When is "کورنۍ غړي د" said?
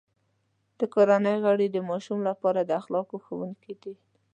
0.93-1.77